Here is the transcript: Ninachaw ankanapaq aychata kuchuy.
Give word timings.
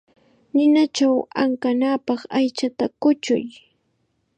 Ninachaw 0.53 1.15
ankanapaq 1.43 2.21
aychata 2.37 2.85
kuchuy. 3.01 3.45